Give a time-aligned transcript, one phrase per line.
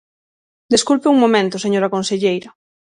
[0.73, 2.49] Desculpe un momento, señora conselleira.